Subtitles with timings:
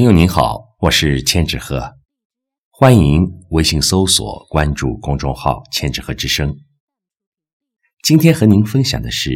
[0.00, 1.98] 朋友您好，我是千纸鹤，
[2.70, 6.56] 欢迎微信搜索关注公众号“千纸鹤之声”。
[8.02, 9.30] 今天和您分享的是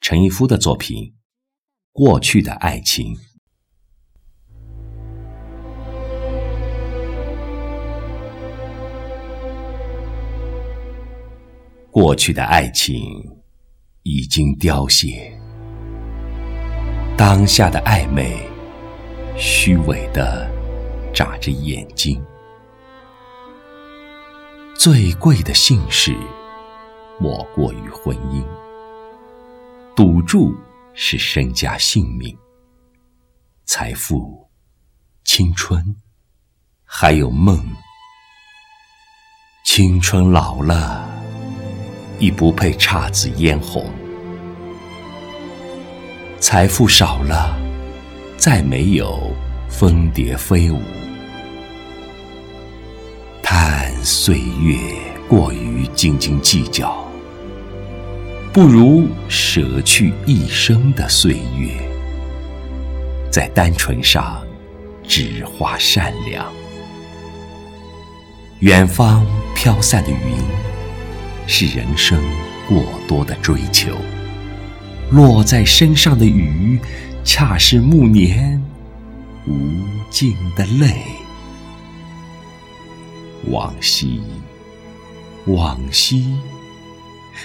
[0.00, 1.04] 陈逸夫的作品
[1.92, 3.14] 《过去的爱情》。
[11.92, 13.00] 过去的爱情
[14.02, 15.32] 已经凋谢，
[17.16, 18.47] 当下的暧昧。
[19.40, 20.50] 虚伪的
[21.14, 22.20] 眨着眼睛，
[24.76, 26.12] 最贵的姓氏
[27.20, 28.44] 莫过于婚姻，
[29.94, 30.52] 赌注
[30.92, 32.36] 是身家性命、
[33.64, 34.44] 财富、
[35.22, 35.94] 青春，
[36.84, 37.64] 还有梦。
[39.64, 41.08] 青春老了，
[42.18, 43.84] 已不配姹紫嫣红；
[46.40, 47.67] 财富少了。
[48.38, 49.34] 再没有
[49.68, 50.80] 蜂蝶飞舞，
[53.42, 54.78] 叹岁月
[55.28, 57.04] 过于斤斤计较，
[58.52, 61.72] 不如舍去一生的岁月，
[63.28, 64.40] 在单纯上
[65.02, 66.46] 只画善良。
[68.60, 69.26] 远方
[69.56, 70.36] 飘散的云，
[71.48, 72.22] 是人生
[72.68, 73.94] 过多的追求；
[75.10, 76.78] 落在身上的雨。
[77.30, 78.58] 恰是暮年
[79.46, 79.52] 无
[80.08, 81.04] 尽的泪，
[83.48, 84.22] 往昔，
[85.44, 86.38] 往昔，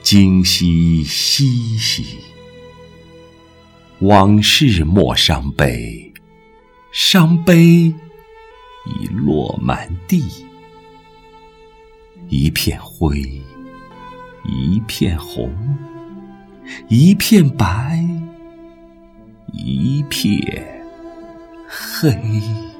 [0.00, 2.04] 今夕夕兮。
[3.98, 6.12] 往事莫伤悲，
[6.92, 7.92] 伤悲
[8.86, 10.22] 已落满地。
[12.28, 13.20] 一片灰，
[14.44, 15.52] 一片红，
[16.88, 18.03] 一片白。
[19.56, 20.82] 一片
[21.68, 22.73] 黑。